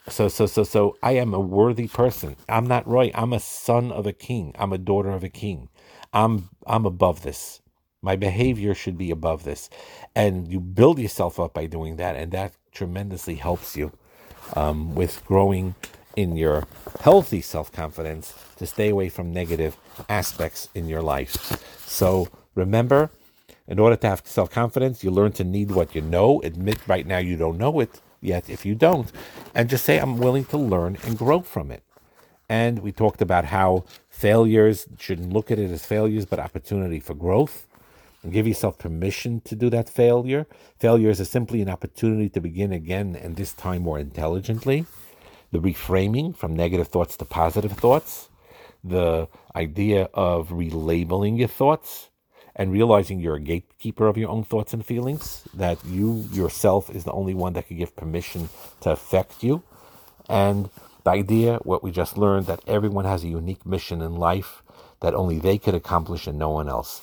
so 0.08 0.28
so 0.28 0.46
so 0.46 0.64
so 0.64 0.96
I 1.02 1.12
am 1.12 1.32
a 1.32 1.40
worthy 1.40 1.88
person. 1.88 2.36
I'm 2.48 2.66
not 2.66 2.86
Roy. 2.86 3.10
I'm 3.14 3.32
a 3.32 3.40
son 3.40 3.90
of 3.90 4.06
a 4.06 4.12
king. 4.12 4.54
I'm 4.58 4.72
a 4.72 4.78
daughter 4.78 5.10
of 5.10 5.24
a 5.24 5.30
king. 5.30 5.70
I'm 6.12 6.50
I'm 6.66 6.84
above 6.84 7.22
this. 7.22 7.62
My 8.04 8.16
behavior 8.16 8.74
should 8.74 8.98
be 8.98 9.10
above 9.10 9.44
this. 9.44 9.70
And 10.14 10.46
you 10.46 10.60
build 10.60 10.98
yourself 10.98 11.40
up 11.40 11.54
by 11.54 11.64
doing 11.64 11.96
that, 11.96 12.16
and 12.16 12.30
that 12.32 12.52
tremendously 12.70 13.36
helps 13.36 13.78
you 13.78 13.92
um, 14.54 14.94
with 14.94 15.24
growing 15.24 15.74
in 16.14 16.36
your 16.36 16.68
healthy 17.00 17.40
self 17.40 17.72
confidence 17.72 18.34
to 18.58 18.66
stay 18.66 18.90
away 18.90 19.08
from 19.08 19.32
negative 19.32 19.78
aspects 20.10 20.68
in 20.74 20.86
your 20.86 21.00
life. 21.00 21.32
So 21.86 22.28
remember, 22.54 23.10
in 23.66 23.78
order 23.78 23.96
to 23.96 24.06
have 24.06 24.20
self 24.26 24.50
confidence, 24.50 25.02
you 25.02 25.10
learn 25.10 25.32
to 25.32 25.44
need 25.44 25.70
what 25.70 25.94
you 25.94 26.02
know. 26.02 26.42
Admit 26.42 26.86
right 26.86 27.06
now 27.06 27.18
you 27.18 27.38
don't 27.38 27.56
know 27.56 27.80
it 27.80 28.02
yet 28.20 28.50
if 28.50 28.66
you 28.66 28.74
don't, 28.74 29.10
and 29.54 29.70
just 29.70 29.84
say, 29.84 29.98
I'm 29.98 30.18
willing 30.18 30.44
to 30.46 30.58
learn 30.58 30.98
and 31.04 31.16
grow 31.16 31.40
from 31.40 31.70
it. 31.70 31.82
And 32.50 32.80
we 32.80 32.92
talked 32.92 33.22
about 33.22 33.46
how 33.46 33.86
failures 34.10 34.86
shouldn't 34.98 35.32
look 35.32 35.50
at 35.50 35.58
it 35.58 35.70
as 35.70 35.86
failures, 35.86 36.26
but 36.26 36.38
opportunity 36.38 37.00
for 37.00 37.14
growth. 37.14 37.66
And 38.24 38.32
give 38.32 38.48
yourself 38.48 38.78
permission 38.78 39.40
to 39.42 39.54
do 39.54 39.68
that 39.68 39.90
failure. 39.90 40.46
Failure 40.78 41.10
is 41.10 41.28
simply 41.28 41.60
an 41.60 41.68
opportunity 41.68 42.30
to 42.30 42.40
begin 42.40 42.72
again, 42.72 43.14
and 43.14 43.36
this 43.36 43.52
time 43.52 43.82
more 43.82 43.98
intelligently. 43.98 44.86
The 45.52 45.58
reframing 45.58 46.34
from 46.34 46.56
negative 46.56 46.88
thoughts 46.88 47.18
to 47.18 47.26
positive 47.26 47.72
thoughts. 47.72 48.30
The 48.82 49.28
idea 49.54 50.08
of 50.14 50.48
relabeling 50.48 51.38
your 51.38 51.48
thoughts 51.48 52.08
and 52.56 52.72
realizing 52.72 53.20
you're 53.20 53.36
a 53.36 53.40
gatekeeper 53.40 54.06
of 54.06 54.16
your 54.16 54.30
own 54.30 54.44
thoughts 54.44 54.72
and 54.72 54.86
feelings, 54.86 55.42
that 55.52 55.84
you 55.84 56.26
yourself 56.32 56.88
is 56.88 57.04
the 57.04 57.12
only 57.12 57.34
one 57.34 57.52
that 57.52 57.66
can 57.66 57.76
give 57.76 57.94
permission 57.96 58.48
to 58.80 58.90
affect 58.90 59.42
you. 59.42 59.62
And 60.30 60.70
the 61.02 61.10
idea, 61.10 61.58
what 61.64 61.82
we 61.82 61.90
just 61.90 62.16
learned, 62.16 62.46
that 62.46 62.60
everyone 62.66 63.04
has 63.04 63.22
a 63.22 63.28
unique 63.28 63.66
mission 63.66 64.00
in 64.00 64.14
life 64.14 64.62
that 65.00 65.14
only 65.14 65.38
they 65.38 65.58
could 65.58 65.74
accomplish 65.74 66.26
and 66.26 66.38
no 66.38 66.50
one 66.50 66.68
else. 66.68 67.02